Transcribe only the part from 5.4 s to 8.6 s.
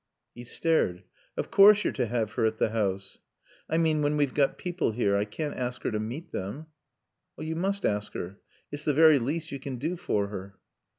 ask her to meet them." "You must ask her.